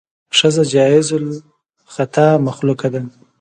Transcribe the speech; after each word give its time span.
ښځه 0.37 0.63
جایز 0.73 1.07
الخطا 1.19 2.27
مخلوقه 2.47 2.87
ده. 2.93 3.01